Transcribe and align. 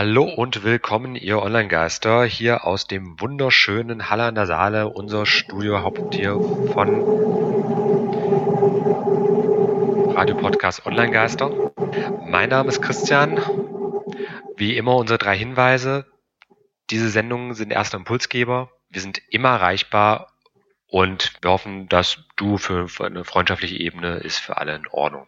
Hallo 0.00 0.22
und 0.22 0.62
willkommen, 0.62 1.16
ihr 1.16 1.42
Online-Geister, 1.42 2.24
hier 2.24 2.64
aus 2.64 2.86
dem 2.86 3.20
wunderschönen 3.20 4.08
Halle 4.08 4.26
an 4.26 4.36
der 4.36 4.46
Saale, 4.46 4.88
unser 4.88 5.26
Studio 5.26 5.82
Haupttier 5.82 6.34
von 6.72 7.02
Radio 10.14 10.36
Podcast 10.36 10.86
Online-Geister. 10.86 11.72
Mein 12.24 12.50
Name 12.50 12.68
ist 12.68 12.80
Christian. 12.80 13.40
Wie 14.56 14.76
immer 14.76 14.94
unsere 14.94 15.18
drei 15.18 15.36
Hinweise. 15.36 16.06
Diese 16.90 17.08
Sendungen 17.08 17.54
sind 17.54 17.72
erster 17.72 17.96
Impulsgeber. 17.96 18.70
Wir 18.90 19.00
sind 19.00 19.20
immer 19.30 19.48
erreichbar 19.48 20.32
und 20.86 21.32
wir 21.42 21.50
hoffen, 21.50 21.88
dass 21.88 22.22
du 22.36 22.56
für 22.56 22.86
eine 23.00 23.24
freundschaftliche 23.24 23.80
Ebene 23.80 24.18
ist 24.18 24.38
für 24.38 24.58
alle 24.58 24.76
in 24.76 24.86
Ordnung. 24.92 25.26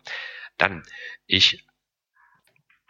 Dann, 0.59 0.85
ich 1.27 1.65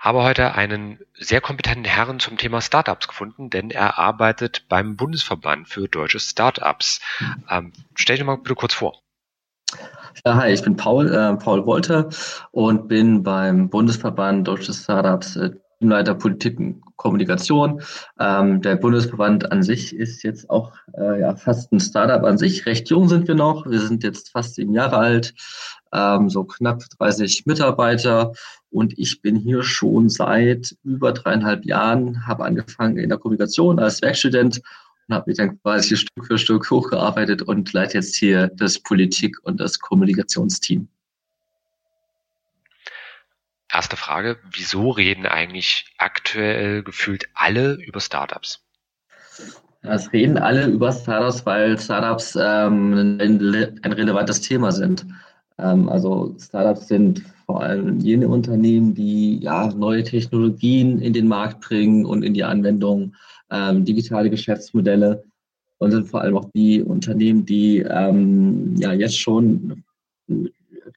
habe 0.01 0.23
heute 0.23 0.55
einen 0.55 0.99
sehr 1.15 1.43
kompetenten 1.43 1.85
Herrn 1.85 2.19
zum 2.21 2.39
Thema 2.39 2.63
Startups 2.63 3.07
gefunden, 3.07 3.51
denn 3.51 3.71
er 3.71 3.99
arbeitet 3.99 4.67
beim 4.69 4.97
Bundesverband 4.97 5.69
für 5.69 5.89
deutsche 5.89 6.19
Startups. 6.19 7.01
Ähm, 7.51 7.73
stell 7.95 8.17
dich 8.17 8.25
mal 8.25 8.39
bitte 8.39 8.55
kurz 8.55 8.73
vor. 8.73 9.03
Ja, 10.25 10.37
hi, 10.37 10.53
ich 10.53 10.63
bin 10.63 10.77
Paul, 10.77 11.15
äh, 11.15 11.37
Paul 11.37 11.67
Wolter 11.67 12.09
und 12.51 12.89
bin 12.89 13.23
beim 13.23 13.69
Bundesverband 13.69 14.49
Deutsche 14.49 14.73
Startups 14.73 15.37
äh, 15.37 15.51
Teamleiter 15.81 16.15
Politik 16.15 16.59
und 16.59 16.83
Kommunikation. 16.97 17.81
Ähm, 18.19 18.61
der 18.61 18.77
Bundesverband 18.77 19.51
an 19.51 19.63
sich 19.63 19.97
ist 19.97 20.23
jetzt 20.23 20.51
auch 20.51 20.73
äh, 20.93 21.21
ja, 21.21 21.35
fast 21.35 21.73
ein 21.73 21.81
Startup 21.81 22.23
an 22.23 22.37
sich. 22.37 22.67
Recht 22.67 22.91
jung 22.91 23.09
sind 23.09 23.27
wir 23.27 23.35
noch. 23.35 23.67
Wir 23.67 23.81
sind 23.81 24.05
jetzt 24.05 24.31
fast 24.31 24.57
sieben 24.57 24.75
Jahre 24.75 24.99
alt, 24.99 25.35
ähm, 25.93 26.29
so 26.29 26.45
knapp 26.45 26.83
30 26.99 27.47
Mitarbeiter 27.47 28.33
und 28.69 28.99
ich 28.99 29.23
bin 29.23 29.37
hier 29.37 29.63
schon 29.63 30.11
seit 30.11 30.77
über 30.85 31.13
dreieinhalb 31.13 31.65
Jahren, 31.65 32.27
habe 32.27 32.45
angefangen 32.45 32.99
in 32.99 33.09
der 33.09 33.19
Kommunikation 33.19 33.79
als 33.79 34.03
Werkstudent 34.03 34.61
und 35.09 35.15
habe 35.15 35.31
mich 35.31 35.39
dann 35.39 35.61
quasi 35.63 35.97
Stück 35.97 36.27
für 36.27 36.39
Stück 36.39 36.71
hochgearbeitet 36.71 37.41
und 37.41 37.73
leite 37.73 37.95
jetzt 37.95 38.17
hier 38.17 38.51
das 38.55 38.79
Politik- 38.79 39.39
und 39.45 39.59
das 39.59 39.79
Kommunikationsteam. 39.79 40.89
Erste 43.73 43.97
Frage, 43.97 44.39
wieso 44.51 44.91
reden 44.91 45.27
eigentlich 45.27 45.95
aktuell 45.99 46.83
gefühlt 46.83 47.29
alle 47.35 47.75
über 47.75 48.01
Startups? 48.01 48.65
Es 49.83 50.13
reden 50.13 50.39
alle 50.39 50.67
über 50.67 50.93
Startups, 50.93 51.47
weil 51.47 51.79
Startups 51.79 52.37
ähm, 52.41 53.19
ein, 53.21 53.79
ein 53.83 53.93
relevantes 53.93 54.41
Thema 54.41 54.73
sind. 54.73 55.07
Ähm, 55.59 55.89
also 55.89 56.35
Startups 56.39 56.89
sind 56.89 57.23
vor 57.47 57.63
allem 57.63 57.99
jene 58.01 58.29
Unternehmen, 58.29 58.95
die 58.95 59.39
ja 59.39 59.69
neue 59.69 60.05
Technologien 60.05 61.01
in 61.01 61.13
den 61.13 61.29
Markt 61.29 61.61
bringen 61.61 62.05
und 62.05 62.23
in 62.23 62.35
die 62.35 62.45
Anwendung, 62.45 63.15
ähm, 63.51 63.85
digitale 63.85 64.31
Geschäftsmodelle 64.31 65.25
und 65.79 65.93
sind 65.93 66.09
vor 66.09 66.21
allem 66.21 66.37
auch 66.37 66.51
die 66.55 66.83
Unternehmen, 66.83 67.47
die 67.47 67.79
ähm, 67.79 68.75
ja 68.77 68.93
jetzt 68.93 69.19
schon 69.19 69.83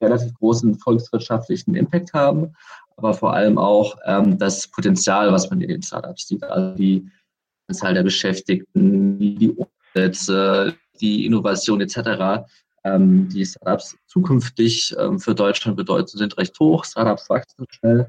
relativ 0.02 0.33
großen 0.36 0.75
volkswirtschaftlichen 0.75 1.75
Impact 1.75 2.13
haben, 2.13 2.53
aber 2.97 3.13
vor 3.13 3.33
allem 3.33 3.58
auch 3.58 3.95
ähm, 4.05 4.38
das 4.38 4.67
Potenzial, 4.67 5.31
was 5.31 5.50
man 5.50 5.61
in 5.61 5.69
den 5.69 5.81
Startups 5.81 6.27
sieht, 6.27 6.44
also 6.44 6.75
die 6.75 7.09
Anzahl 7.67 7.94
der 7.94 8.03
Beschäftigten, 8.03 9.19
die 9.19 9.52
Umsätze, 9.52 10.75
die 11.00 11.25
Innovation 11.25 11.81
etc 11.81 12.44
ähm, 12.83 13.30
die 13.30 13.45
Startups 13.45 13.97
zukünftig 14.08 14.95
ähm, 15.00 15.19
für 15.19 15.33
Deutschland 15.33 15.77
bedeuten, 15.77 16.17
sind 16.17 16.38
recht 16.38 16.59
hoch. 16.59 16.85
Startups 16.85 17.30
wachsen 17.30 17.66
schnell. 17.69 18.07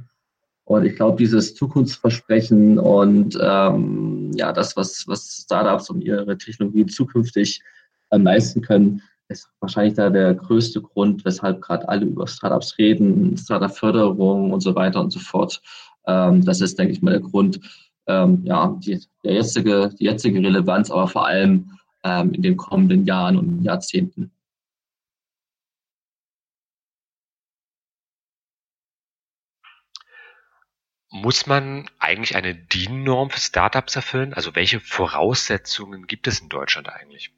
Und 0.65 0.87
ich 0.87 0.97
glaube, 0.97 1.19
dieses 1.19 1.55
Zukunftsversprechen 1.55 2.79
und 2.79 3.39
ähm, 3.41 4.33
ja, 4.35 4.53
das, 4.53 4.77
was, 4.77 5.07
was 5.07 5.43
Startups 5.45 5.91
und 5.91 6.01
ihre 6.01 6.39
Technologien 6.39 6.89
zukünftig 6.89 7.63
ähm, 8.11 8.25
leisten 8.25 8.63
können, 8.63 9.03
ist 9.29 9.49
wahrscheinlich 9.61 9.95
da 9.95 10.11
der 10.11 10.35
größte 10.35 10.83
Grund, 10.83 11.25
weshalb 11.25 11.63
gerade 11.63 11.89
alle 11.89 12.07
über 12.07 12.27
Startups 12.27 12.79
reden, 12.79 13.37
Startup-Förderung 13.37 14.53
und 14.53 14.61
so 14.61 14.75
weiter 14.75 15.01
und 15.01 15.11
so 15.11 15.19
fort. 15.21 15.63
Ähm, 16.07 16.45
das 16.45 16.61
ist, 16.61 16.79
denke 16.79 16.93
ich 16.93 17.03
mal, 17.03 17.13
der 17.13 17.21
Grund, 17.21 17.61
ähm, 18.07 18.45
ja, 18.45 18.77
die, 18.81 19.01
der 19.25 19.35
jetzige, 19.35 19.91
die 19.99 20.05
jetzige 20.05 20.39
Relevanz, 20.41 20.91
aber 20.91 21.09
vor 21.09 21.27
allem 21.27 21.79
ähm, 22.05 22.33
in 22.35 22.43
den 22.43 22.57
kommenden 22.57 23.07
Jahren 23.07 23.37
und 23.39 23.63
Jahrzehnten. 23.65 24.31
Muss 31.11 31.47
man 31.47 31.89
eigentlich 32.01 32.35
eine 32.37 32.55
DIN-Norm 32.55 33.31
für 33.31 33.39
Startups 33.41 33.95
erfüllen? 33.97 34.35
Also 34.35 34.55
welche 34.57 34.81
Voraussetzungen 34.81 36.07
gibt 36.09 36.27
es 36.27 36.41
in 36.41 36.49
Deutschland 36.49 36.89
eigentlich? 36.89 37.33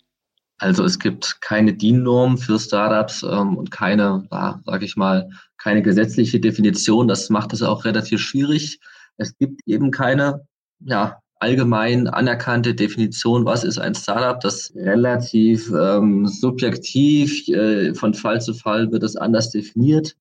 Also 0.58 0.84
es 0.84 0.98
gibt 0.98 1.40
keine 1.42 1.74
DIN-Norm 1.74 2.38
für 2.38 2.58
Startups 2.58 3.22
ähm, 3.22 3.56
und 3.56 3.70
keine, 3.70 4.26
ja, 4.32 4.60
sage 4.64 4.84
ich 4.84 4.96
mal, 4.96 5.28
keine 5.58 5.82
gesetzliche 5.82 6.40
Definition. 6.40 7.08
Das 7.08 7.28
macht 7.28 7.52
es 7.52 7.62
auch 7.62 7.84
relativ 7.84 8.20
schwierig. 8.20 8.80
Es 9.18 9.36
gibt 9.36 9.60
eben 9.66 9.90
keine 9.90 10.46
ja, 10.80 11.20
allgemein 11.38 12.08
anerkannte 12.08 12.74
Definition, 12.74 13.44
was 13.44 13.64
ist 13.64 13.78
ein 13.78 13.94
Startup. 13.94 14.40
Das 14.40 14.72
relativ 14.74 15.70
ähm, 15.70 16.26
subjektiv, 16.26 17.48
äh, 17.48 17.94
von 17.94 18.14
Fall 18.14 18.40
zu 18.40 18.54
Fall 18.54 18.90
wird 18.90 19.02
es 19.02 19.16
anders 19.16 19.50
definiert. 19.50 20.16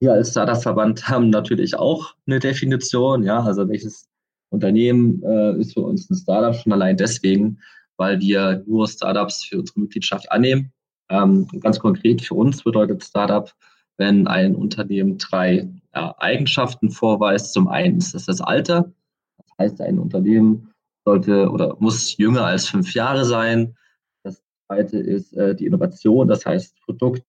Wir 0.00 0.12
als 0.12 0.30
Startup-Verband 0.30 1.08
haben 1.08 1.30
natürlich 1.30 1.76
auch 1.76 2.14
eine 2.26 2.38
Definition, 2.38 3.22
ja, 3.22 3.42
also 3.42 3.68
welches 3.68 4.08
Unternehmen 4.50 5.22
äh, 5.22 5.58
ist 5.58 5.74
für 5.74 5.82
uns 5.82 6.10
ein 6.10 6.16
Startup 6.16 6.54
schon 6.54 6.72
allein 6.72 6.96
deswegen, 6.96 7.58
weil 8.00 8.18
wir 8.18 8.64
nur 8.66 8.88
Startups 8.88 9.44
für 9.44 9.58
unsere 9.58 9.80
Mitgliedschaft 9.80 10.32
annehmen. 10.32 10.72
Ähm, 11.10 11.46
ganz 11.60 11.78
konkret 11.78 12.22
für 12.22 12.34
uns 12.34 12.62
bedeutet 12.64 13.04
Startup, 13.04 13.52
wenn 13.98 14.26
ein 14.26 14.56
Unternehmen 14.56 15.18
drei 15.18 15.68
ja, 15.94 16.14
Eigenschaften 16.16 16.90
vorweist. 16.90 17.52
Zum 17.52 17.68
einen 17.68 17.98
ist 17.98 18.14
das 18.14 18.24
das 18.24 18.40
Alter. 18.40 18.90
Das 19.36 19.58
heißt, 19.58 19.80
ein 19.82 19.98
Unternehmen 19.98 20.70
sollte 21.04 21.50
oder 21.50 21.76
muss 21.78 22.16
jünger 22.16 22.46
als 22.46 22.70
fünf 22.70 22.94
Jahre 22.94 23.26
sein. 23.26 23.76
Das 24.22 24.42
zweite 24.66 24.96
ist 24.96 25.34
äh, 25.34 25.54
die 25.54 25.66
Innovation, 25.66 26.26
das 26.26 26.46
heißt 26.46 26.80
Produkt, 26.86 27.22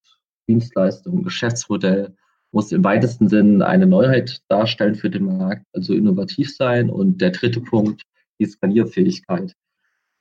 Dienstleistung, 0.48 1.22
Geschäftsmodell 1.24 2.16
muss 2.54 2.72
im 2.72 2.86
weitesten 2.86 3.28
Sinn 3.28 3.62
eine 3.62 3.88
Neuheit 3.88 4.42
darstellen 4.48 4.96
für 4.96 5.10
den 5.10 5.26
Markt, 5.26 5.66
also 5.74 5.94
innovativ 5.94 6.56
sein. 6.56 6.90
Und 6.90 7.20
der 7.20 7.32
dritte 7.32 7.60
Punkt, 7.60 8.04
die 8.40 8.46
Skalierfähigkeit. 8.46 9.54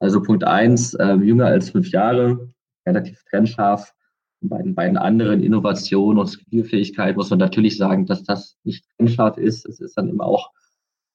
Also 0.01 0.23
Punkt 0.23 0.45
eins, 0.45 0.95
äh, 0.95 1.15
jünger 1.15 1.47
als 1.47 1.71
fünf 1.71 1.91
Jahre, 1.91 2.53
relativ 2.87 3.23
trennscharf. 3.25 3.95
Bei 4.41 4.63
den 4.63 4.75
beiden 4.75 4.97
anderen 4.97 5.43
Innovation 5.43 6.19
und 6.19 6.27
Skalierfähigkeit 6.27 7.17
muss 7.17 7.29
man 7.29 7.39
natürlich 7.39 7.77
sagen, 7.77 8.07
dass 8.07 8.25
das 8.25 8.57
nicht 8.65 8.85
trennscharf 8.97 9.37
ist. 9.37 9.67
Es 9.67 9.81
ist 9.81 9.97
dann 9.99 10.09
immer 10.09 10.25
auch 10.25 10.51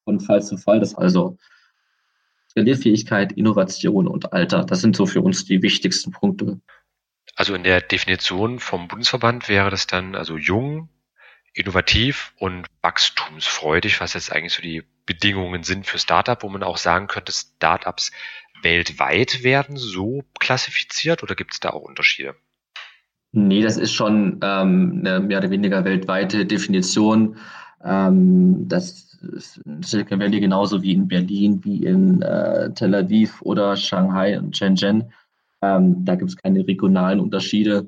von 0.04 0.20
Fall 0.20 0.44
zu 0.44 0.58
Fall. 0.58 0.80
Das 0.80 0.94
also 0.94 1.38
Skalierfähigkeit, 2.52 3.34
Innovation 3.34 4.08
und 4.08 4.32
Alter. 4.32 4.64
Das 4.64 4.82
sind 4.82 4.96
so 4.96 5.08
für 5.08 5.22
uns 5.22 5.46
die 5.46 5.64
wichtigsten 5.64 6.12
Punkte. 6.12 6.62
Also 7.36 7.56
in 7.56 7.64
der 7.64 7.82
Definition 7.82 8.60
vom 8.60 8.88
Bundesverband 8.88 9.50
wäre 9.50 9.72
das 9.72 9.88
dann 9.88 10.16
also 10.16 10.38
jung, 10.38 10.90
innovativ 11.54 12.34
und 12.38 12.68
wachstumsfreudig, 12.82 14.00
was 14.00 14.14
jetzt 14.14 14.32
eigentlich 14.32 14.54
so 14.54 14.62
die 14.62 14.84
Bedingungen 15.06 15.64
sind 15.64 15.86
für 15.86 15.98
Startup, 15.98 16.42
wo 16.44 16.50
man 16.50 16.64
auch 16.64 16.78
sagen 16.78 17.08
könnte, 17.08 17.32
Startups 17.32 18.12
weltweit 18.66 19.44
werden 19.44 19.78
so 19.78 20.26
klassifiziert 20.40 21.24
oder 21.24 21.36
gibt 21.36 21.54
es 21.54 21.62
da 21.62 21.70
auch 21.70 21.84
Unterschiede? 21.84 22.36
Nee, 23.32 23.62
das 23.62 23.78
ist 23.78 23.94
schon 23.94 24.40
ähm, 24.44 25.04
eine 25.06 25.20
mehr 25.22 25.38
oder 25.38 25.50
weniger 25.50 25.86
weltweite 25.86 26.46
Definition. 26.46 27.38
Ähm, 27.84 28.68
das 28.68 29.18
ist 29.34 29.62
Silicon 29.82 30.20
Valley 30.20 30.40
genauso 30.40 30.82
wie 30.82 30.94
in 30.94 31.08
Berlin, 31.08 31.64
wie 31.64 31.84
in 31.84 32.22
äh, 32.22 32.74
Tel 32.74 32.96
Aviv 32.96 33.42
oder 33.42 33.76
Shanghai 33.76 34.38
und 34.38 34.56
Shenzhen. 34.56 35.12
Ähm, 35.62 36.04
da 36.06 36.16
gibt 36.16 36.32
es 36.32 36.38
keine 36.38 36.68
regionalen 36.68 37.20
Unterschiede. 37.20 37.88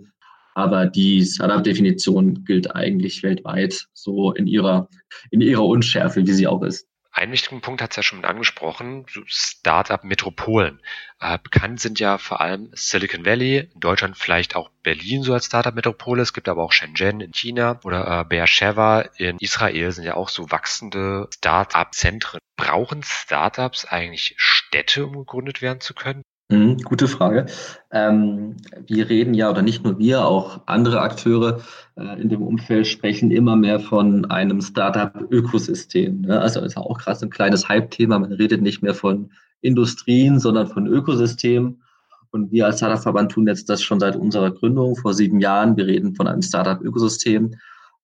Aber 0.53 0.87
die 0.87 1.23
Startup-Definition 1.23 2.43
gilt 2.43 2.75
eigentlich 2.75 3.21
weltweit 3.21 3.87
so 3.93 4.31
in 4.31 4.47
ihrer, 4.47 4.89
in 5.29 5.41
ihrer 5.41 5.65
Unschärfe, 5.65 6.25
wie 6.25 6.33
sie 6.33 6.47
auch 6.47 6.63
ist. 6.63 6.87
Einen 7.17 7.31
wichtigen 7.31 7.61
Punkt 7.61 7.81
hat 7.81 7.89
es 7.89 7.95
ja 7.95 8.03
schon 8.03 8.23
angesprochen, 8.25 9.07
so 9.11 9.21
Startup-Metropolen. 9.25 10.79
Äh, 11.19 11.39
bekannt 11.41 11.81
sind 11.81 11.99
ja 11.99 12.19
vor 12.19 12.41
allem 12.41 12.69
Silicon 12.73 13.25
Valley, 13.25 13.71
in 13.73 13.79
Deutschland 13.79 14.15
vielleicht 14.15 14.55
auch 14.55 14.69
Berlin 14.83 15.23
so 15.23 15.33
als 15.33 15.47
Startup-Metropole. 15.47 16.21
Es 16.21 16.31
gibt 16.31 16.47
aber 16.47 16.61
auch 16.61 16.73
Shenzhen 16.73 17.21
in 17.21 17.33
China 17.33 17.79
oder 17.83 18.19
äh, 18.19 18.23
Beersheba 18.23 19.01
in 19.17 19.39
Israel 19.39 19.91
sind 19.91 20.03
ja 20.03 20.13
auch 20.13 20.29
so 20.29 20.51
wachsende 20.51 21.27
Startup-Zentren. 21.33 22.39
Brauchen 22.55 23.01
Startups 23.01 23.85
eigentlich 23.85 24.35
Städte, 24.37 25.07
um 25.07 25.13
gegründet 25.13 25.63
werden 25.63 25.81
zu 25.81 25.95
können? 25.95 26.21
Mhm, 26.49 26.77
gute 26.77 27.09
Frage. 27.09 27.47
Ähm, 27.91 28.55
wir 28.85 29.09
reden 29.09 29.33
ja, 29.33 29.49
oder 29.49 29.61
nicht 29.61 29.83
nur 29.83 29.99
wir, 29.99 30.25
auch 30.25 30.61
andere 30.65 31.01
Akteure 31.01 31.59
äh, 31.97 32.21
in 32.21 32.29
dem 32.29 32.41
Umfeld 32.41 32.87
sprechen 32.87 33.31
immer 33.31 33.57
mehr 33.57 33.81
von 33.81 34.23
einem 34.31 34.61
Startup-Ökosystem. 34.61 36.21
Ne? 36.21 36.39
Also 36.39 36.61
ist 36.61 36.77
auch 36.77 36.97
gerade 36.99 37.25
ein 37.25 37.29
kleines 37.29 37.67
Hype-Thema. 37.67 38.19
Man 38.19 38.31
redet 38.31 38.61
nicht 38.61 38.81
mehr 38.81 38.93
von 38.93 39.29
Industrien, 39.59 40.39
sondern 40.39 40.67
von 40.67 40.87
Ökosystemen. 40.87 41.83
Und 42.31 42.51
wir 42.53 42.65
als 42.65 42.77
Startup-Verband 42.77 43.33
tun 43.33 43.47
jetzt 43.47 43.67
das 43.67 43.83
schon 43.83 43.99
seit 43.99 44.15
unserer 44.15 44.51
Gründung 44.51 44.95
vor 44.95 45.13
sieben 45.13 45.41
Jahren. 45.41 45.75
Wir 45.75 45.87
reden 45.87 46.15
von 46.15 46.27
einem 46.27 46.41
Startup-Ökosystem. 46.41 47.55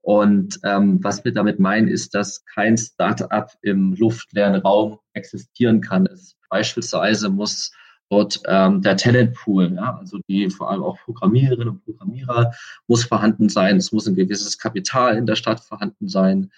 Und 0.01 0.60
ähm, 0.63 1.01
was 1.01 1.24
wir 1.24 1.34
damit 1.34 1.60
meinen, 1.60 1.88
ist, 1.88 2.13
dass 2.13 2.44
kein 2.44 2.78
Startup 2.78 3.50
im 3.62 3.94
luftleeren 3.94 4.56
Raum 4.56 5.00
existieren 5.13 5.80
kann. 5.80 6.07
Es 6.07 6.36
beispielsweise 6.50 7.30
muss 7.30 7.72
dort 8.13 8.42
ähm, 8.45 8.81
der 8.83 8.95
Talentpool, 8.95 9.74
ja, 9.75 9.98
also 9.98 10.19
die 10.27 10.50
vor 10.50 10.69
allem 10.69 10.83
auch 10.83 10.98
Programmiererinnen 11.04 11.69
und 11.69 11.83
Programmierer 11.83 12.51
muss 12.88 13.04
vorhanden 13.04 13.50
sein. 13.50 13.77
Es 13.77 13.92
muss 13.92 14.07
ein 14.07 14.15
gewisses 14.15 14.60
Kapital 14.60 15.18
in 15.18 15.25
der 15.25 15.36
Stadt 15.36 15.60
vorhanden 15.60 16.07
sein. 16.07 16.51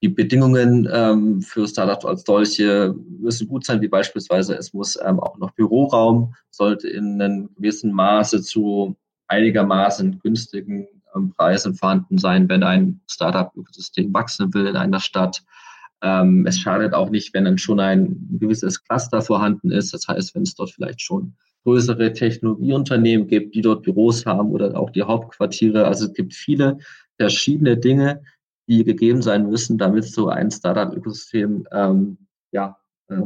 Die 0.00 0.08
Bedingungen 0.08 0.88
ähm, 0.92 1.42
für 1.42 1.66
Startups 1.66 2.04
als 2.04 2.22
solche 2.24 2.94
müssen 3.20 3.48
gut 3.48 3.66
sein, 3.66 3.80
wie 3.80 3.88
beispielsweise 3.88 4.54
es 4.54 4.72
muss 4.72 4.96
ähm, 5.04 5.18
auch 5.18 5.38
noch 5.38 5.50
Büroraum, 5.52 6.34
sollte 6.50 6.88
in 6.88 7.20
einem 7.20 7.50
gewissen 7.56 7.92
Maße 7.92 8.42
zu 8.42 8.96
einigermaßen 9.26 10.20
günstigen 10.20 10.86
ähm, 11.16 11.32
Preisen 11.36 11.74
vorhanden 11.74 12.18
sein, 12.18 12.48
wenn 12.48 12.62
ein 12.62 13.00
Startup-Ökosystem 13.10 14.14
wachsen 14.14 14.54
will 14.54 14.66
in 14.66 14.76
einer 14.76 15.00
Stadt. 15.00 15.42
Ähm, 16.02 16.46
es 16.46 16.58
schadet 16.58 16.94
auch 16.94 17.10
nicht, 17.10 17.32
wenn 17.32 17.44
dann 17.44 17.58
schon 17.58 17.80
ein 17.80 18.28
gewisses 18.38 18.82
Cluster 18.84 19.22
vorhanden 19.22 19.70
ist. 19.70 19.94
Das 19.94 20.08
heißt, 20.08 20.34
wenn 20.34 20.42
es 20.42 20.54
dort 20.54 20.70
vielleicht 20.70 21.00
schon 21.00 21.34
größere 21.64 22.12
Technologieunternehmen 22.12 23.28
gibt, 23.28 23.54
die 23.54 23.62
dort 23.62 23.82
Büros 23.84 24.26
haben 24.26 24.50
oder 24.50 24.76
auch 24.76 24.90
die 24.90 25.02
Hauptquartiere. 25.02 25.86
Also 25.86 26.06
es 26.06 26.12
gibt 26.12 26.34
viele 26.34 26.78
verschiedene 27.18 27.76
Dinge, 27.76 28.22
die 28.66 28.84
gegeben 28.84 29.22
sein 29.22 29.48
müssen, 29.48 29.78
damit 29.78 30.04
so 30.04 30.28
ein 30.28 30.50
Startup-Ökosystem 30.50 31.66
ähm, 31.70 32.18
ja, 32.50 32.76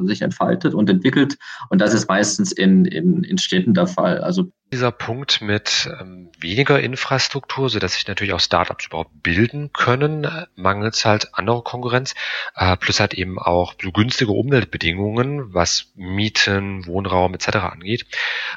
sich 0.07 0.23
entfaltet 0.23 0.75
und 0.75 0.89
entwickelt. 0.91 1.37
Und 1.71 1.81
das 1.81 1.95
ist 1.95 2.09
meistens 2.09 2.53
in, 2.53 2.85
in, 2.85 3.25
in 3.25 3.39
Städten 3.39 3.75
der 3.75 3.87
Fall. 3.87 4.19
Also 4.19 4.51
dieser 4.73 4.91
Punkt 4.91 5.41
mit 5.43 5.89
ähm, 6.01 6.31
weniger 6.41 6.81
Infrastruktur, 6.81 7.69
so 7.69 7.79
dass 7.79 7.95
sich 7.95 8.09
natürlich 8.09 8.33
auch 8.33 8.41
Startups 8.41 8.87
überhaupt 8.87 9.23
bilden 9.23 9.73
können, 9.73 10.27
mangels 10.57 11.05
halt 11.05 11.35
anderer 11.35 11.63
Konkurrenz, 11.63 12.15
äh, 12.57 12.77
plus 12.77 12.99
halt 12.99 13.15
eben 13.15 13.39
auch 13.39 13.75
so 13.81 13.93
günstige 13.93 14.33
Umweltbedingungen, 14.33 15.55
was 15.55 15.93
Mieten, 15.95 16.85
Wohnraum 16.87 17.35
etc. 17.35 17.57
angeht, 17.57 18.07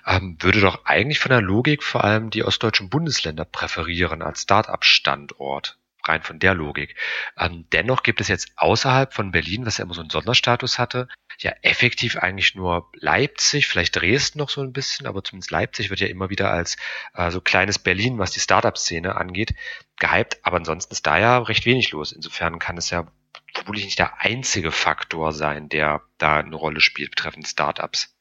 ähm, 0.07 0.37
würde 0.39 0.61
doch 0.61 0.85
eigentlich 0.85 1.19
von 1.19 1.29
der 1.29 1.41
Logik 1.41 1.83
vor 1.83 2.03
allem 2.03 2.31
die 2.31 2.43
ostdeutschen 2.43 2.89
Bundesländer 2.89 3.45
präferieren 3.45 4.21
als 4.21 4.41
Startup-Standort 4.41 5.78
rein 6.09 6.21
von 6.21 6.39
der 6.39 6.53
Logik. 6.53 6.95
Ähm, 7.37 7.65
dennoch 7.71 8.03
gibt 8.03 8.19
es 8.19 8.27
jetzt 8.27 8.51
außerhalb 8.57 9.13
von 9.13 9.31
Berlin, 9.31 9.65
was 9.65 9.77
ja 9.77 9.85
immer 9.85 9.93
so 9.93 10.01
einen 10.01 10.09
Sonderstatus 10.09 10.77
hatte, 10.77 11.07
ja 11.41 11.53
effektiv 11.61 12.17
eigentlich 12.17 12.55
nur 12.55 12.89
Leipzig, 12.95 13.67
vielleicht 13.67 13.95
Dresden 13.95 14.39
noch 14.39 14.49
so 14.49 14.61
ein 14.61 14.73
bisschen, 14.73 15.07
aber 15.07 15.23
zumindest 15.23 15.51
Leipzig 15.51 15.89
wird 15.89 15.99
ja 15.99 16.07
immer 16.07 16.29
wieder 16.29 16.51
als 16.51 16.75
äh, 17.13 17.31
so 17.31 17.41
kleines 17.41 17.79
Berlin, 17.79 18.19
was 18.19 18.31
die 18.31 18.39
Startup-Szene 18.39 19.15
angeht, 19.15 19.53
gehypt. 19.97 20.39
Aber 20.43 20.57
ansonsten 20.57 20.91
ist 20.91 21.07
da 21.07 21.17
ja 21.17 21.37
recht 21.39 21.65
wenig 21.65 21.91
los. 21.91 22.11
Insofern 22.11 22.59
kann 22.59 22.77
es 22.77 22.89
ja 22.89 23.07
vermutlich 23.53 23.85
nicht 23.85 23.99
der 23.99 24.21
einzige 24.21 24.71
Faktor 24.71 25.31
sein, 25.31 25.69
der 25.69 26.01
da 26.17 26.37
eine 26.37 26.55
Rolle 26.55 26.81
spielt 26.81 27.11
betreffend 27.11 27.47
Startups. 27.47 28.15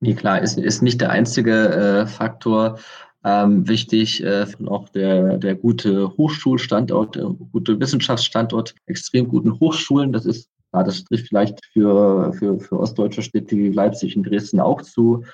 Nee, 0.00 0.14
klar, 0.14 0.40
ist, 0.40 0.58
ist 0.58 0.82
nicht 0.82 1.00
der 1.00 1.10
einzige 1.10 2.04
äh, 2.04 2.06
Faktor. 2.06 2.80
Ähm, 3.22 3.68
wichtig 3.68 4.24
äh, 4.24 4.46
auch 4.66 4.88
der, 4.88 5.36
der 5.36 5.54
gute 5.54 6.16
Hochschulstandort, 6.16 7.16
der 7.16 7.24
gute 7.52 7.78
Wissenschaftsstandort, 7.78 8.74
extrem 8.86 9.28
guten 9.28 9.60
Hochschulen. 9.60 10.12
Das 10.12 10.24
ist, 10.24 10.48
ja, 10.72 10.82
das 10.82 11.04
trifft 11.04 11.28
vielleicht 11.28 11.60
für, 11.72 12.32
für, 12.32 12.58
für 12.58 12.78
ostdeutsche 12.78 13.22
Städte 13.22 13.56
wie 13.56 13.68
Leipzig 13.68 14.16
und 14.16 14.22
Dresden 14.22 14.58
auch 14.58 14.80
zu. 14.80 15.24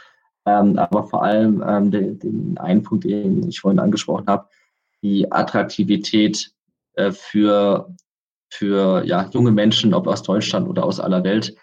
Ähm, 0.46 0.78
aber 0.78 1.04
vor 1.04 1.22
allem 1.22 1.62
ähm, 1.66 1.90
den, 1.90 2.18
den 2.18 2.58
einen 2.58 2.82
Punkt, 2.82 3.04
den 3.04 3.48
ich 3.48 3.60
vorhin 3.60 3.80
angesprochen 3.80 4.26
habe, 4.26 4.48
die 5.02 5.30
Attraktivität 5.30 6.50
äh, 6.94 7.12
für, 7.12 7.94
für 8.48 9.04
ja, 9.04 9.28
junge 9.32 9.52
Menschen, 9.52 9.94
ob 9.94 10.08
aus 10.08 10.22
Deutschland 10.22 10.68
oder 10.68 10.84
aus 10.84 10.98
aller 10.98 11.22
Welt. 11.22 11.54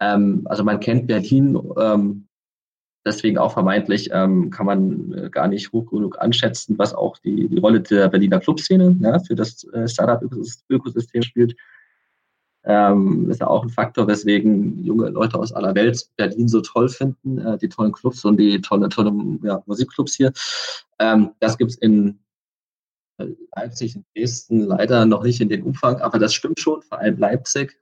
Ähm, 0.00 0.42
also 0.44 0.64
man 0.64 0.80
kennt 0.80 1.06
Berlin 1.06 1.58
ähm, 1.80 2.25
deswegen 3.06 3.38
auch 3.38 3.52
vermeintlich 3.52 4.10
ähm, 4.12 4.50
kann 4.50 4.66
man 4.66 5.12
äh, 5.12 5.30
gar 5.30 5.48
nicht 5.48 5.72
hoch 5.72 5.88
genug 5.90 6.20
anschätzen, 6.20 6.76
was 6.78 6.92
auch 6.92 7.16
die, 7.18 7.48
die 7.48 7.58
Rolle 7.58 7.80
der 7.80 8.08
Berliner 8.08 8.40
Clubszene 8.40 8.96
ja, 9.00 9.18
für 9.20 9.36
das 9.36 9.64
äh, 9.72 9.88
Startup-Ökosystem 9.88 11.22
spielt. 11.22 11.56
Ähm, 12.64 13.30
ist 13.30 13.40
ja 13.40 13.46
auch 13.46 13.62
ein 13.62 13.70
Faktor, 13.70 14.08
weswegen 14.08 14.84
junge 14.84 15.08
Leute 15.10 15.38
aus 15.38 15.52
aller 15.52 15.74
Welt 15.76 16.04
Berlin 16.16 16.48
so 16.48 16.60
toll 16.60 16.88
finden, 16.88 17.38
äh, 17.38 17.56
die 17.58 17.68
tollen 17.68 17.92
Clubs 17.92 18.24
und 18.24 18.38
die 18.38 18.60
tollen, 18.60 18.90
tollen 18.90 19.40
ja, 19.44 19.62
Musikclubs 19.66 20.16
hier. 20.16 20.32
Ähm, 20.98 21.30
das 21.38 21.56
gibt's 21.56 21.76
in 21.76 22.18
äh, 23.18 23.26
Leipzig 23.54 23.94
und 23.94 24.04
Dresden 24.16 24.62
leider 24.62 25.06
noch 25.06 25.22
nicht 25.22 25.40
in 25.40 25.48
dem 25.48 25.64
Umfang, 25.64 26.00
aber 26.00 26.18
das 26.18 26.34
stimmt 26.34 26.58
schon, 26.58 26.82
vor 26.82 26.98
allem 26.98 27.18
Leipzig. 27.18 27.78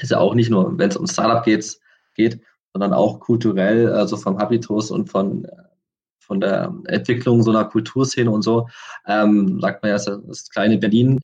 Ist 0.00 0.12
ja 0.12 0.18
auch 0.18 0.34
nicht 0.34 0.50
nur, 0.50 0.78
wenn 0.78 0.90
es 0.90 0.96
um 0.96 1.08
Startup 1.08 1.44
geht, 1.44 1.80
geht, 2.14 2.40
sondern 2.76 2.92
auch 2.92 3.20
kulturell, 3.20 3.90
also 3.90 4.18
vom 4.18 4.38
Habitus 4.38 4.90
und 4.90 5.06
von, 5.08 5.46
von 6.18 6.42
der 6.42 6.74
Entwicklung 6.84 7.42
so 7.42 7.50
einer 7.50 7.64
Kulturszene 7.64 8.30
und 8.30 8.42
so, 8.42 8.68
ähm, 9.06 9.62
sagt 9.62 9.82
man 9.82 9.92
ja, 9.92 9.96
das 9.96 10.50
kleine 10.50 10.76
Berlin. 10.76 11.18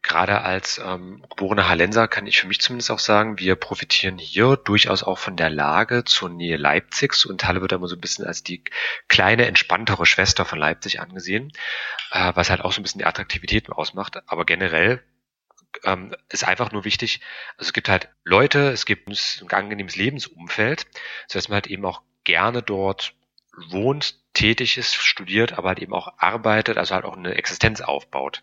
Gerade 0.00 0.40
als 0.40 0.80
ähm, 0.82 1.22
geborener 1.28 1.68
Hallenser 1.68 2.08
kann 2.08 2.26
ich 2.26 2.40
für 2.40 2.46
mich 2.46 2.62
zumindest 2.62 2.90
auch 2.90 3.00
sagen, 3.00 3.38
wir 3.38 3.54
profitieren 3.54 4.16
hier 4.16 4.56
durchaus 4.56 5.02
auch 5.02 5.18
von 5.18 5.36
der 5.36 5.50
Lage 5.50 6.04
zur 6.04 6.30
Nähe 6.30 6.56
Leipzigs 6.56 7.26
und 7.26 7.44
Halle 7.46 7.60
wird 7.60 7.72
immer 7.72 7.86
so 7.86 7.96
ein 7.96 8.00
bisschen 8.00 8.24
als 8.24 8.42
die 8.42 8.64
kleine, 9.08 9.44
entspanntere 9.44 10.06
Schwester 10.06 10.46
von 10.46 10.58
Leipzig 10.58 11.00
angesehen, 11.00 11.52
äh, 12.12 12.32
was 12.34 12.48
halt 12.48 12.62
auch 12.62 12.72
so 12.72 12.80
ein 12.80 12.82
bisschen 12.82 13.00
die 13.00 13.04
Attraktivität 13.04 13.68
ausmacht. 13.70 14.22
Aber 14.26 14.46
generell 14.46 15.02
ähm, 15.84 16.14
ist 16.30 16.46
einfach 16.46 16.72
nur 16.72 16.84
wichtig, 16.84 17.20
also 17.56 17.68
es 17.68 17.72
gibt 17.72 17.88
halt 17.88 18.08
Leute, 18.24 18.70
es 18.70 18.86
gibt 18.86 19.08
ein 19.08 19.16
angenehmes 19.50 19.96
Lebensumfeld, 19.96 20.86
sodass 21.28 21.48
man 21.48 21.54
halt 21.56 21.66
eben 21.68 21.84
auch 21.84 22.02
gerne 22.24 22.62
dort 22.62 23.14
wohnt, 23.70 24.18
tätig 24.34 24.78
ist, 24.78 24.94
studiert, 24.94 25.52
aber 25.54 25.68
halt 25.68 25.80
eben 25.80 25.92
auch 25.92 26.14
arbeitet, 26.18 26.78
also 26.78 26.94
halt 26.94 27.04
auch 27.04 27.16
eine 27.16 27.34
Existenz 27.34 27.80
aufbaut. 27.80 28.42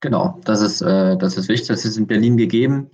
Genau, 0.00 0.40
das 0.44 0.60
ist, 0.60 0.80
äh, 0.80 1.16
das 1.16 1.36
ist 1.36 1.48
wichtig. 1.48 1.68
Das 1.68 1.84
ist 1.84 1.96
in 1.96 2.06
Berlin 2.06 2.36
gegeben. 2.36 2.90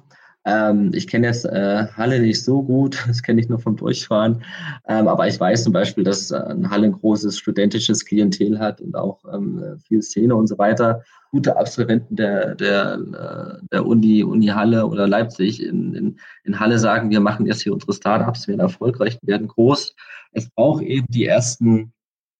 Ähm, 0.47 0.91
ich 0.93 1.07
kenne 1.07 1.27
jetzt 1.27 1.47
äh, 1.47 1.87
Halle 1.97 2.21
nicht 2.21 2.43
so 2.45 2.63
gut, 2.63 3.03
das 3.09 3.23
kenne 3.23 3.41
ich 3.41 3.49
nur 3.49 3.59
vom 3.59 3.77
Durchfahren, 3.77 4.45
ähm, 4.87 5.09
aber 5.09 5.27
ich 5.27 5.41
weiß 5.41 5.65
zum 5.65 5.73
Beispiel, 5.73 6.05
dass 6.05 6.31
äh, 6.31 6.55
Halle 6.69 6.87
ein 6.87 6.93
großes 6.93 7.39
studentisches 7.39 8.05
Klientel 8.05 8.59
hat 8.59 8.81
und 8.81 8.95
auch 8.95 9.21
ähm, 9.33 9.79
viel 9.87 10.03
Szene 10.03 10.35
und 10.35 10.47
so 10.47 10.59
weiter. 10.59 11.03
Gute 11.31 11.57
Absolventen 11.57 12.17
der, 12.17 12.55
der, 12.55 12.95
äh, 12.95 13.67
der 13.73 13.87
Uni, 13.87 14.23
Uni 14.23 14.47
Halle 14.47 14.87
oder 14.87 15.09
Leipzig 15.09 15.63
in, 15.63 15.95
in, 15.95 16.21
in 16.45 16.61
Halle 16.61 16.79
sagen, 16.79 17.11
wir 17.11 17.21
machen 17.21 17.47
jetzt 17.47 17.63
hier 17.63 17.73
unsere 17.73 17.95
Startups, 17.95 18.47
werden 18.47 18.61
erfolgreich, 18.61 19.19
werden 19.23 19.49
groß. 19.49 19.95
Es 20.33 20.51
braucht 20.51 20.83
eben 20.83 21.07
die 21.09 21.25
ersten, 21.25 21.93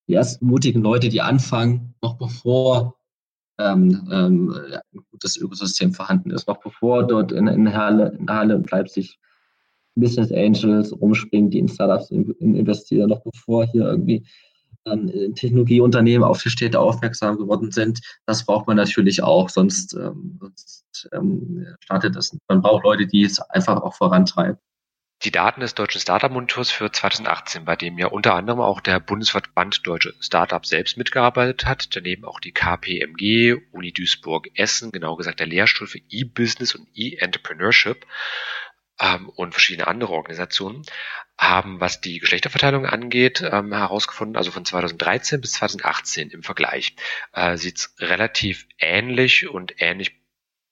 die 0.09 0.15
ersten 0.15 0.47
mutigen 0.47 0.83
Leute, 0.83 1.09
die 1.09 1.23
anfangen, 1.23 1.95
noch 2.03 2.19
bevor 2.19 2.97
ähm, 3.59 4.09
ähm, 4.11 4.55
ein 4.93 5.01
gutes 5.11 5.37
Ökosystem 5.37 5.93
vorhanden 5.93 6.31
ist. 6.31 6.49
Noch 6.49 6.61
bevor 6.61 7.07
dort 7.07 7.33
in, 7.33 7.47
in 7.47 7.75
Halle, 7.75 8.17
in 8.19 8.31
Halle 8.31 8.57
und 8.57 8.71
Leipzig 8.71 9.19
Business 9.97 10.33
Angels 10.33 10.93
rumspringen, 11.01 11.51
die 11.51 11.61
in 11.61 11.69
Startups 11.69 12.11
investieren, 12.11 13.11
noch 13.11 13.23
bevor 13.23 13.65
hier 13.67 13.85
irgendwie 13.85 14.27
ähm, 14.87 15.35
Technologieunternehmen 15.35 16.27
auf 16.27 16.43
die 16.43 16.51
Städte 16.51 16.81
aufmerksam 16.81 17.39
geworden 17.39 17.71
sind. 17.71 18.01
Das 18.27 18.45
braucht 18.45 18.67
man 18.67 18.77
natürlich 18.77 19.23
auch, 19.23 19.49
sonst, 19.49 19.95
ähm, 19.95 20.39
sonst 20.41 21.09
ähm, 21.13 21.67
startet 21.81 22.17
das. 22.17 22.37
Man 22.49 22.61
braucht 22.61 22.85
Leute, 22.85 23.07
die 23.07 23.23
es 23.23 23.41
einfach 23.41 23.81
auch 23.83 23.95
vorantreiben 23.95 24.59
die 25.23 25.31
Daten 25.31 25.61
des 25.61 25.75
Deutschen 25.75 26.01
Startup-Monitors 26.01 26.71
für 26.71 26.91
2018, 26.91 27.65
bei 27.65 27.77
dem 27.77 27.99
ja 27.99 28.09
unter 28.09 28.35
anderem 28.35 28.61
auch 28.61 28.81
der 28.81 29.01
Bundesverband 29.01 29.87
Deutsche 29.87 30.15
Startup 30.21 30.65
selbst 30.67 30.99
mitgearbeitet 30.99 31.65
hat, 31.65 31.95
daneben 31.97 32.25
auch 32.25 32.41
die 32.41 32.53
KPMG, 32.53 33.57
Uni 33.73 33.93
Duisburg-Essen, 33.93 34.93
genau 34.93 35.17
gesagt 35.17 35.41
der 35.41 35.47
Lehrstuhl 35.47 35.87
für 35.87 36.01
E-Business 36.11 36.75
und 36.75 36.89
E-Entrepreneurship 36.95 38.07
ähm, 39.01 39.29
und 39.31 39.53
verschiedene 39.53 39.87
andere 39.87 40.13
Organisationen, 40.13 40.83
haben, 41.39 41.81
was 41.81 42.01
die 42.01 42.21
Geschlechterverteilung 42.21 42.87
angeht, 42.87 43.43
ähm, 43.43 43.73
herausgefunden, 43.73 44.37
also 44.37 44.51
von 44.51 44.65
2013 44.65 45.41
bis 45.41 45.53
2018 45.55 46.31
im 46.31 46.43
Vergleich, 46.43 46.95
äh, 47.33 47.57
sieht 47.57 47.91
relativ 47.99 48.67
ähnlich 48.79 49.49
und 49.49 49.75
ähnlich 49.79 50.24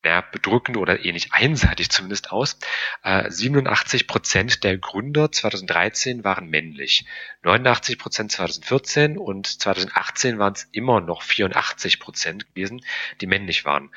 naja, 0.05 0.21
bedrückend 0.21 0.77
oder 0.77 1.05
ähnlich 1.05 1.33
einseitig 1.33 1.91
zumindest 1.91 2.33
aus. 2.33 2.59
Äh, 3.03 3.31
87 3.31 4.07
Prozent 4.07 4.65
der 4.65 4.79
Gründer 4.79 5.31
2013 5.31 6.25
waren 6.25 6.49
männlich, 6.49 7.05
89 7.43 7.99
Prozent 7.99 8.33
2014 8.33 9.17
und 9.17 9.47
2018 9.47 10.39
waren 10.39 10.55
es 10.55 10.69
immer 10.73 11.01
noch 11.01 11.23
84 11.23 12.01
Prozent 12.01 12.49
gewesen, 12.49 12.85
die 13.21 13.27
männlich 13.27 13.65
waren. 13.65 13.91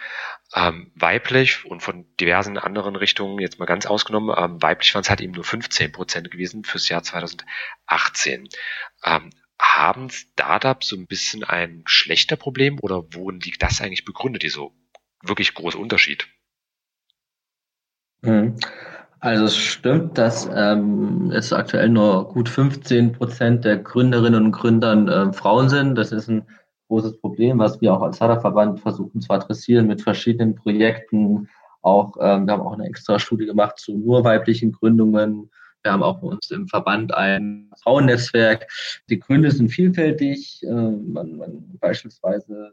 Ähm, 0.53 0.91
weiblich 0.95 1.65
und 1.65 1.81
von 1.81 2.05
diversen 2.19 2.57
anderen 2.57 2.95
Richtungen 2.95 3.39
jetzt 3.39 3.59
mal 3.59 3.65
ganz 3.65 3.85
ausgenommen, 3.85 4.35
ähm, 4.37 4.61
weiblich 4.61 4.93
waren 4.93 5.01
es 5.01 5.09
halt 5.09 5.21
eben 5.21 5.33
nur 5.33 5.43
15 5.43 5.91
Prozent 5.91 6.29
gewesen 6.29 6.63
fürs 6.63 6.87
Jahr 6.87 7.01
2018. 7.01 8.47
Ähm, 9.03 9.31
haben 9.59 10.09
Startups 10.09 10.89
so 10.89 10.95
ein 10.97 11.07
bisschen 11.07 11.43
ein 11.43 11.83
schlechter 11.85 12.35
Problem 12.35 12.77
oder 12.81 13.03
wo 13.11 13.31
liegt 13.31 13.63
das 13.63 13.81
eigentlich 13.81 14.05
begründet, 14.05 14.43
diese 14.43 14.69
wirklich 15.27 15.53
große 15.53 15.77
Unterschied. 15.77 16.27
Mhm. 18.21 18.55
Also 19.19 19.45
es 19.45 19.57
stimmt, 19.57 20.17
dass 20.17 20.47
ähm, 20.53 21.31
es 21.33 21.51
aktuell 21.51 21.89
nur 21.89 22.27
gut 22.27 22.47
15 22.47 23.13
Prozent 23.13 23.65
der 23.65 23.77
Gründerinnen 23.77 24.45
und 24.45 24.51
Gründern 24.51 25.07
äh, 25.07 25.33
Frauen 25.33 25.69
sind. 25.69 25.95
Das 25.95 26.11
ist 26.11 26.27
ein 26.27 26.45
großes 26.89 27.19
Problem, 27.19 27.57
was 27.57 27.81
wir 27.81 27.93
auch 27.93 28.01
als 28.01 28.17
Startup-Verband 28.17 28.81
versuchen 28.81 29.21
zu 29.21 29.31
adressieren 29.31 29.87
mit 29.87 30.01
verschiedenen 30.01 30.55
Projekten. 30.55 31.49
Auch 31.81 32.15
ähm, 32.19 32.45
wir 32.45 32.53
haben 32.53 32.61
auch 32.61 32.73
eine 32.73 32.85
extra 32.85 33.17
Studie 33.17 33.45
gemacht 33.45 33.79
zu 33.79 33.97
nur 33.97 34.23
weiblichen 34.23 34.71
Gründungen. 34.71 35.49
Wir 35.85 35.91
haben 35.91 36.01
auch 36.01 36.19
bei 36.19 36.27
uns 36.27 36.49
im 36.49 36.67
Verband 36.67 37.13
ein 37.13 37.69
Frauennetzwerk. 37.83 38.67
Die 39.07 39.19
Gründe 39.19 39.51
sind 39.51 39.69
vielfältig. 39.69 40.63
Äh, 40.63 40.71
man, 40.71 41.37
man 41.37 41.77
beispielsweise 41.79 42.71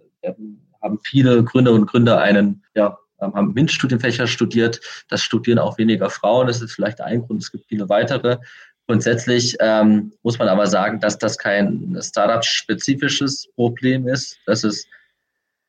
haben 0.81 0.99
viele 1.03 1.45
Gründerinnen 1.45 1.83
und 1.83 1.91
Gründer 1.91 2.23
einen, 2.23 2.65
ja, 2.75 2.99
ähm, 3.21 3.35
haben 3.35 3.53
MINT-Studienfächer 3.53 4.27
studiert. 4.27 4.81
Das 5.09 5.21
studieren 5.21 5.59
auch 5.59 5.77
weniger 5.77 6.09
Frauen. 6.09 6.47
Das 6.47 6.63
ist 6.63 6.73
vielleicht 6.73 7.03
ein 7.03 7.21
Grund. 7.21 7.43
Es 7.43 7.53
gibt 7.53 7.67
viele 7.67 7.87
weitere. 7.91 8.39
Grundsätzlich 8.87 9.57
ähm, 9.61 10.15
muss 10.23 10.39
man 10.39 10.49
aber 10.49 10.67
sagen, 10.67 10.99
dass 10.99 11.19
das 11.19 11.37
kein 11.37 11.95
Startup-spezifisches 12.01 13.47
Problem 13.55 14.09
ist, 14.09 14.39
dass 14.47 14.65
es 14.65 14.87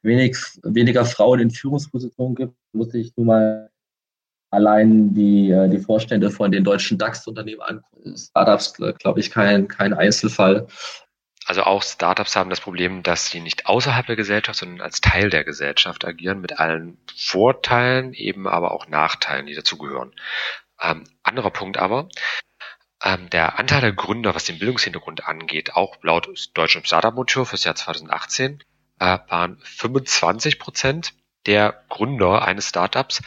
wenig, 0.02 0.38
weniger 0.64 1.04
Frauen 1.04 1.42
in 1.42 1.52
Führungspositionen 1.52 2.36
gibt. 2.36 2.54
Muss 2.72 2.94
ich 2.94 3.12
nur 3.18 3.26
mal 3.26 3.70
allein 4.54 5.14
die, 5.14 5.52
äh, 5.52 5.68
die 5.68 5.80
Vorstände 5.80 6.30
von 6.30 6.52
den 6.52 6.64
deutschen 6.64 6.98
DAX-Unternehmen 6.98 7.62
angucken. 7.62 8.16
Startups, 8.16 8.74
glaube 8.74 9.20
ich, 9.20 9.32
kein, 9.32 9.68
kein 9.68 9.94
Einzelfall. 9.94 10.68
Also 11.46 11.64
auch 11.64 11.84
Startups 11.84 12.36
haben 12.36 12.50
das 12.50 12.62
Problem, 12.62 13.04
dass 13.04 13.30
sie 13.30 13.42
nicht 13.42 13.66
außerhalb 13.66 14.06
der 14.06 14.16
Gesellschaft, 14.16 14.60
sondern 14.60 14.82
als 14.82 15.02
Teil 15.02 15.30
der 15.30 15.44
Gesellschaft 15.44 16.06
agieren, 16.06 16.40
mit 16.40 16.60
allen 16.60 16.98
Vorteilen, 17.14 18.14
eben 18.14 18.48
aber 18.48 18.72
auch 18.72 18.88
Nachteilen, 18.88 19.48
die 19.48 19.56
dazugehören. 19.56 20.14
Ähm, 20.82 21.04
anderer 21.24 21.52
Punkt 21.52 21.78
aber, 21.78 22.08
ähm, 23.04 23.30
der 23.30 23.60
Anteil 23.60 23.82
der 23.82 23.92
Gründer, 23.92 24.36
was 24.36 24.46
den 24.46 24.60
Bildungshintergrund 24.60 25.28
angeht, 25.28 25.76
auch 25.76 25.98
laut 26.04 26.30
deutschem 26.54 26.86
Startup-Motor 26.86 27.46
fürs 27.46 27.66
Jahr 27.66 27.76
2018, 27.76 28.64
äh, 29.00 29.18
waren 29.28 29.58
25 29.64 30.60
Prozent 30.60 31.14
der 31.46 31.84
Gründer 31.90 32.44
eines 32.44 32.70
Startups 32.70 33.22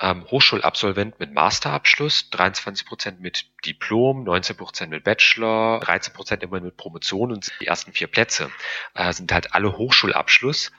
Hochschulabsolvent 0.00 1.20
mit 1.20 1.32
Masterabschluss, 1.32 2.30
23 2.30 2.86
Prozent 2.86 3.20
mit 3.20 3.46
Diplom, 3.64 4.24
19 4.24 4.56
Prozent 4.56 4.90
mit 4.90 5.04
Bachelor, 5.04 5.80
13 5.80 6.12
Prozent 6.12 6.42
immer 6.42 6.60
mit 6.60 6.76
Promotion 6.76 7.30
und 7.30 7.52
die 7.60 7.66
ersten 7.66 7.92
vier 7.92 8.08
Plätze 8.08 8.50
äh, 8.94 9.12
sind 9.12 9.32
halt 9.32 9.54
alle 9.54 9.76
Hochschulabschluss. 9.76 10.72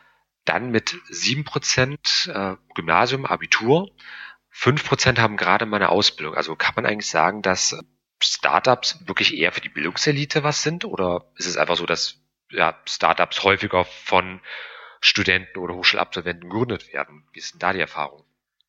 Dann 0.43 0.72
mit 0.72 0.96
7 1.10 1.46
Prozent 1.46 2.29
äh, 2.34 2.55
Gymnasium, 2.75 3.25
Abitur, 3.25 3.91
5 4.50 4.84
Prozent 4.86 5.20
haben 5.20 5.38
gerade 5.38 5.65
mal 5.65 5.77
eine 5.77 5.89
Ausbildung. 5.89 6.36
Also 6.36 6.55
kann 6.55 6.75
man 6.75 6.86
eigentlich 6.86 7.10
sagen, 7.10 7.41
dass 7.41 7.77
Startups 8.22 9.08
wirklich 9.08 9.38
eher 9.38 9.51
für 9.51 9.62
die 9.62 9.70
Bildungselite 9.70 10.43
was 10.43 10.63
sind? 10.63 10.86
Oder 10.86 11.32
ist 11.36 11.48
es 11.48 11.58
einfach 11.58 11.77
so, 11.77 11.86
dass 11.86 12.22
ja, 12.50 12.77
Startups 12.86 13.43
häufiger 13.43 13.86
von 13.86 14.41
Studenten 15.01 15.60
oder 15.60 15.75
Hochschulabsolventen 15.75 16.50
gegründet 16.50 16.91
werden? 16.93 17.27
Wie 17.32 17.39
ist 17.39 17.53
denn 17.53 17.60
da 17.60 17.74
die 17.74 17.79
Erfahrung? 17.79 18.25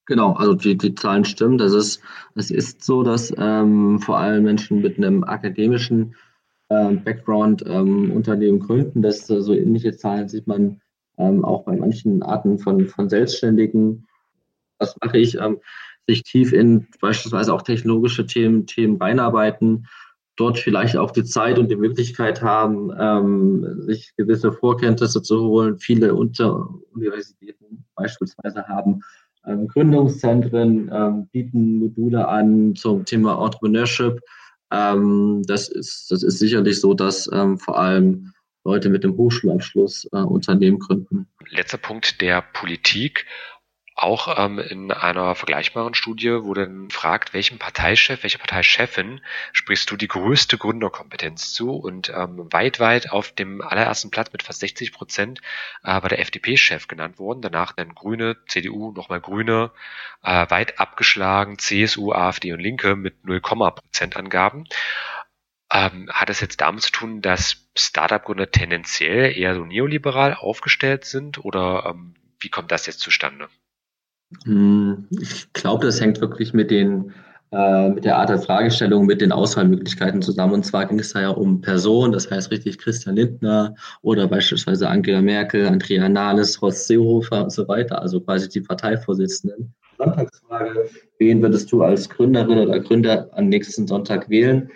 Genau, 0.07 0.33
also 0.33 0.55
die, 0.55 0.77
die 0.77 0.95
Zahlen 0.95 1.25
stimmen. 1.25 1.59
Das 1.59 1.73
ist, 1.73 2.01
es 2.35 2.51
ist 2.51 2.85
so, 2.85 3.03
dass 3.03 3.33
ähm, 3.39 3.99
vor 4.01 4.19
allem 4.19 4.45
Menschen 4.45 4.83
mit 4.83 4.99
einem 4.99 5.25
akademischen 5.25 6.15
ähm, 6.69 7.03
Background 7.03 7.65
ähm, 7.67 8.11
Unternehmen 8.11 8.61
gründen. 8.61 9.03
Das 9.03 9.29
äh, 9.31 9.41
so 9.41 9.55
ähnliche 9.55 9.97
Zahlen 9.97 10.29
sieht 10.29 10.47
man 10.47 10.81
ähm, 11.17 11.45
auch 11.45 11.65
bei 11.65 11.77
manchen 11.77 12.23
Arten 12.23 12.59
von, 12.59 12.87
von 12.87 13.09
Selbstständigen. 13.09 14.07
Was 14.79 14.95
mache 15.03 15.19
ich? 15.19 15.39
Ähm, 15.39 15.61
sich 16.07 16.23
tief 16.23 16.53
in 16.53 16.87
beispielsweise 17.01 17.55
auch 17.55 17.63
technologische 17.63 18.27
Themen, 18.27 18.67
Themen 18.67 18.99
reinarbeiten, 18.99 19.87
dort 20.37 20.59
vielleicht 20.59 20.99
auch 20.99 21.13
die 21.13 21.25
Zeit 21.25 21.59
und 21.59 21.71
die 21.71 21.77
Möglichkeit 21.77 22.43
haben, 22.43 22.91
ähm, 22.99 23.83
sich 23.87 24.15
gewisse 24.17 24.53
Vorkenntnisse 24.53 25.23
zu 25.23 25.41
holen. 25.41 25.79
Viele 25.79 26.15
Unter 26.15 26.69
Universitäten 26.93 27.87
beispielsweise 27.95 28.67
haben 28.69 29.01
Gründungszentren 29.69 30.91
ähm, 30.93 31.27
bieten 31.33 31.79
Module 31.79 32.27
an 32.29 32.75
zum 32.75 33.05
Thema 33.05 33.43
Entrepreneurship. 33.45 34.21
Ähm, 34.73 35.43
das, 35.47 35.69
ist, 35.69 36.11
das 36.11 36.23
ist 36.23 36.39
sicherlich 36.39 36.81
so, 36.81 36.95
dass 36.95 37.31
ähm, 37.33 37.59
vor 37.59 37.79
allem 37.79 38.33
Leute 38.65 38.89
mit 38.89 39.05
dem 39.05 39.17
Hochschulabschluss 39.17 40.09
äh, 40.13 40.17
Unternehmen 40.17 40.79
gründen. 40.79 41.27
Letzter 41.51 41.79
Punkt 41.79 42.21
der 42.21 42.43
Politik. 42.55 43.27
Auch 43.97 44.45
ähm, 44.45 44.59
in 44.59 44.91
einer 44.91 45.37
vergleichbaren 45.37 45.95
Studie 45.95 46.43
wurde 46.43 46.67
dann 46.67 46.89
gefragt, 46.89 47.33
welchem 47.33 47.61
Parteichef, 47.61 48.25
welcher 48.25 48.39
Parteichefin 48.39 49.21
sprichst 49.53 49.89
du 49.89 49.97
die 49.97 50.09
größte 50.09 50.59
Gründerkompetenz 50.59 51.53
zu? 51.53 51.71
Und 51.77 52.09
ähm, 52.09 52.53
weit, 52.53 52.81
weit 52.81 53.13
auf 53.13 53.31
dem 53.31 53.63
allerersten 53.63 54.11
Platz 54.11 54.33
mit 54.33 54.43
fast 54.43 54.61
60 54.61 54.93
Prozent 54.93 55.43
äh, 55.85 55.93
war 55.93 56.09
der 56.09 56.19
FDP-Chef 56.19 56.89
genannt 56.89 57.21
worden. 57.21 57.41
Danach 57.41 57.73
dann 57.73 57.95
Grüne, 57.95 58.37
CDU, 58.49 58.91
nochmal 58.91 59.21
Grüne, 59.21 59.71
äh, 60.25 60.51
weit 60.51 60.81
abgeschlagen, 60.81 61.59
CSU, 61.61 62.11
AfD 62.13 62.53
und 62.53 62.61
Linke 62.61 62.97
mit 62.97 63.25
0, 63.25 63.41
Prozent 63.41 64.17
Angaben. 64.17 64.65
Ähm, 65.73 66.11
hat 66.13 66.31
es 66.31 66.41
jetzt 66.41 66.61
damit 66.61 66.83
zu 66.83 66.91
tun, 66.91 67.23
dass 67.23 67.69
Startup-Gründer 67.77 68.51
tendenziell 68.51 69.37
eher 69.37 69.55
so 69.55 69.65
neoliberal 69.65 70.35
aufgestellt 70.35 71.05
sind 71.05 71.45
oder 71.45 71.87
ähm, 71.87 72.15
wie 72.41 72.49
kommt 72.49 72.73
das 72.73 72.87
jetzt 72.87 73.01
zustande? 73.01 73.49
Hm, 74.45 75.07
ich 75.11 75.53
glaube, 75.53 75.87
das 75.87 76.01
hängt 76.01 76.21
wirklich 76.21 76.53
mit 76.53 76.71
den 76.71 77.13
äh, 77.55 77.91
mit 77.91 78.05
der 78.05 78.17
Art 78.17 78.31
der 78.31 78.41
Fragestellung, 78.41 79.07
mit 79.07 79.21
den 79.21 79.31
Auswahlmöglichkeiten 79.31 80.21
zusammen. 80.23 80.55
Und 80.55 80.67
zwar 80.67 80.87
ging 80.87 80.99
es 80.99 81.13
da 81.13 81.21
ja 81.21 81.29
um 81.31 81.61
Personen, 81.61 82.13
das 82.13 82.29
heißt 82.29 82.51
richtig 82.51 82.79
Christian 82.79 83.15
Lindner 83.15 83.77
oder 84.03 84.27
beispielsweise 84.27 84.89
Angela 84.89 85.23
Merkel, 85.23 85.67
Andrea 85.69 86.09
Nahles, 86.09 86.61
Horst 86.61 86.89
Seehofer 86.89 87.45
und 87.45 87.53
so 87.53 87.69
weiter, 87.69 88.03
also 88.03 88.21
quasi 88.21 88.49
die 88.49 88.61
Parteivorsitzenden. 88.61 89.73
Sonntagsfrage, 89.99 90.91
wen 91.19 91.43
würdest 91.43 91.71
du 91.71 91.83
als 91.83 92.09
Gründerin 92.09 92.59
oder 92.59 92.81
Gründer 92.81 93.29
am 93.33 93.49
nächsten 93.49 93.87
Sonntag 93.87 94.29
wählen? 94.29 94.69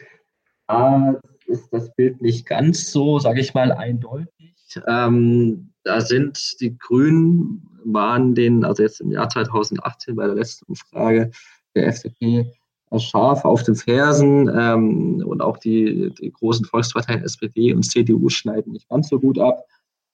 Da 0.69 1.19
ist 1.47 1.73
das 1.73 1.93
Bild 1.97 2.23
nicht 2.23 2.47
ganz 2.47 2.93
so, 2.93 3.19
sage 3.19 3.41
ich 3.41 3.55
mal, 3.55 3.73
eindeutig. 3.73 4.55
Ähm, 4.87 5.73
da 5.83 6.01
sind 6.01 6.61
die 6.61 6.79
Grünen 6.79 7.68
waren 7.85 8.35
den, 8.35 8.65
also 8.65 8.83
jetzt 8.83 9.01
im 9.01 9.11
Jahr 9.11 9.29
2018 9.29 10.17
bei 10.17 10.27
der 10.27 10.35
letzten 10.35 10.67
Umfrage 10.67 11.31
der 11.75 11.89
FDP 11.89 12.53
scharf 12.97 13.45
auf 13.45 13.63
den 13.63 13.75
Fersen 13.75 14.51
ähm, 14.55 15.23
und 15.27 15.43
auch 15.43 15.59
die, 15.59 16.13
die 16.21 16.33
großen 16.33 16.65
Volksparteien 16.65 17.23
SPD 17.23 17.75
und 17.75 17.83
CDU 17.83 18.29
schneiden 18.29 18.73
nicht 18.73 18.89
ganz 18.89 19.09
so 19.09 19.21
gut 19.21 19.39
ab. 19.39 19.65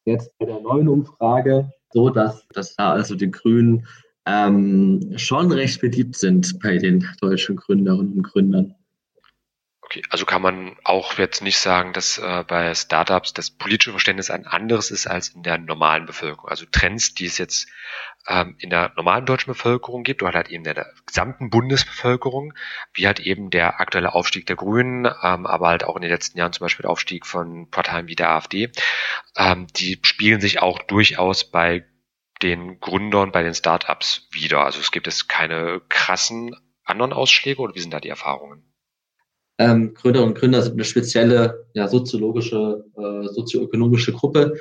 Jetzt 0.05 0.37
bei 0.39 0.47
der 0.47 0.61
neuen 0.61 0.89
Umfrage 0.89 1.71
so, 1.93 2.11
dass, 2.11 2.47
dass 2.49 2.75
da 2.75 2.93
also 2.93 3.15
die 3.15 3.31
Grünen 3.31 3.87
ähm, 4.27 5.13
schon 5.17 5.53
recht 5.53 5.81
beliebt 5.81 6.17
sind 6.17 6.59
bei 6.61 6.79
den 6.79 7.07
deutschen 7.21 7.57
Gründerinnen 7.57 8.15
und 8.15 8.23
Gründern. 8.23 8.75
Okay, 9.85 10.03
also 10.09 10.25
kann 10.25 10.41
man 10.41 10.77
auch 10.83 11.19
jetzt 11.19 11.43
nicht 11.43 11.59
sagen, 11.59 11.93
dass 11.93 12.17
äh, 12.17 12.45
bei 12.49 12.75
Startups 12.75 13.35
das 13.35 13.51
politische 13.51 13.91
Verständnis 13.91 14.31
ein 14.31 14.47
anderes 14.47 14.91
ist 14.91 15.07
als 15.07 15.29
in 15.29 15.43
der 15.43 15.59
normalen 15.59 16.07
Bevölkerung. 16.07 16.49
Also 16.49 16.65
Trends, 16.73 17.13
die 17.13 17.27
es 17.27 17.37
jetzt 17.37 17.69
ähm, 18.27 18.57
in 18.59 18.71
der 18.71 18.93
normalen 18.97 19.27
deutschen 19.27 19.53
Bevölkerung 19.53 20.03
gibt, 20.03 20.23
oder 20.23 20.33
halt 20.33 20.49
eben 20.49 20.65
in 20.65 20.75
der 20.75 20.91
gesamten 21.05 21.51
Bundesbevölkerung, 21.51 22.55
wie 22.95 23.07
halt 23.07 23.21
eben 23.21 23.51
der 23.51 23.79
aktuelle 23.79 24.15
Aufstieg 24.15 24.47
der 24.47 24.57
Grünen, 24.57 25.05
ähm, 25.05 25.47
aber 25.47 25.69
halt 25.69 25.85
auch 25.85 25.97
in 25.97 26.03
den 26.03 26.11
letzten 26.11 26.39
Jahren 26.39 26.55
zum 26.55 26.65
Beispiel 26.65 26.85
der 26.85 26.91
Aufstieg 26.91 27.27
von 27.27 27.69
Parteien 27.71 28.09
wie 28.09 28.17
der 28.17 28.31
AfD, 28.31 28.71
ähm, 29.37 29.67
die 29.77 30.01
spiegeln 30.03 30.41
sich 30.41 30.61
auch 30.63 30.79
durchaus 30.79 31.51
bei 31.51 31.85
den 32.41 32.81
Gründern, 32.81 33.33
bei 33.33 33.43
den 33.43 33.55
Startups 33.55 34.29
wieder. 34.31 34.65
Also 34.65 34.81
es 34.81 34.93
gibt 34.93 35.07
jetzt 35.07 35.29
keine 35.29 35.83
krassen 35.91 36.57
anderen 36.85 37.13
Ausschläge 37.13 37.61
oder 37.61 37.75
wie 37.75 37.81
sind 37.81 37.93
da 37.93 38.01
die 38.01 38.09
Erfahrungen? 38.09 38.74
Ähm, 39.59 39.95
Gründerinnen 39.95 40.33
und 40.33 40.39
Gründer 40.39 40.63
sind 40.63 40.75
eine 40.75 40.85
spezielle 40.85 41.67
ja, 41.75 41.87
soziologische, 41.89 42.85
äh, 42.97 43.29
sozioökonomische 43.29 44.13
Gruppe. 44.13 44.55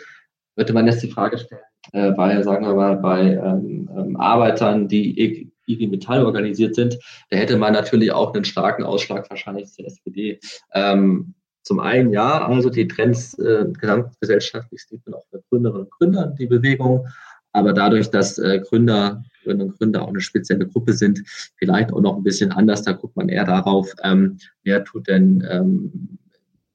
Würde 0.56 0.74
man 0.74 0.86
jetzt 0.86 1.02
die 1.02 1.10
Frage 1.10 1.40
stellen, 1.40 1.62
äh, 1.94 2.12
bei, 2.12 2.42
sagen 2.44 2.66
wir 2.66 2.76
mal, 2.76 2.98
bei 2.98 3.32
ähm, 3.32 3.90
ähm, 3.96 4.18
Arbeitern, 4.18 4.88
die 4.88 5.50
IG 5.68 5.88
Metall 5.88 6.26
organisiert 6.26 6.76
sind, 6.76 7.00
da 7.30 7.38
hätte 7.38 7.58
man 7.58 7.74
natürlich 7.74 8.12
auch 8.12 8.34
einen 8.34 8.44
starken 8.44 8.84
Ausschlag 8.84 9.30
wahrscheinlich 9.30 9.72
zur 9.72 9.86
SPD. 9.86 10.40
Ähm, 10.74 11.34
zum 11.64 11.80
einen 11.80 12.12
ja, 12.12 12.46
also 12.46 12.70
die 12.70 12.88
Trends 12.88 13.40
äh, 13.40 13.66
gesamtgesellschaftlich 13.72 14.82
man 15.06 15.16
auch 15.16 15.26
bei 15.32 15.40
Gründerinnen 15.50 15.86
und 15.86 15.92
Gründern 15.92 16.36
die 16.36 16.48
Bewegung, 16.48 17.08
aber 17.54 17.74
dadurch, 17.74 18.10
dass 18.10 18.38
äh, 18.38 18.60
Gründer, 18.60 19.24
Gründerinnen 19.44 19.72
und 19.72 19.78
Gründer 19.78 20.02
auch 20.02 20.10
eine 20.10 20.22
spezielle 20.22 20.68
Gruppe 20.68 20.94
sind, 20.94 21.22
vielleicht 21.56 21.94
auch 21.94 22.02
noch 22.02 22.18
ein 22.18 22.24
bisschen 22.24 22.52
anders, 22.52 22.82
da 22.82 22.92
guckt 22.92 23.16
man 23.16 23.30
eher 23.30 23.46
darauf, 23.46 23.90
ähm, 24.04 24.38
wer 24.64 24.84
tut 24.84 25.08
denn 25.08 25.48
ähm, 25.50 26.18